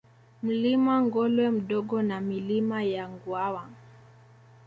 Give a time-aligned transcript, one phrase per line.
[0.43, 3.69] Mlima Ngolwe Mdogo na Milima ya Nguawa